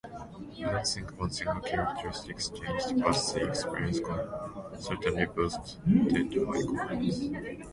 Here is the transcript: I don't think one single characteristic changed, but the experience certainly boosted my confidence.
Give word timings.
I 0.03 0.07
don't 0.71 0.83
think 0.87 1.11
one 1.19 1.29
single 1.29 1.61
characteristic 1.61 2.37
changed, 2.39 2.99
but 3.03 3.13
the 3.35 3.47
experience 3.47 3.99
certainly 4.83 5.25
boosted 5.25 6.41
my 6.47 6.61
confidence. 6.63 7.67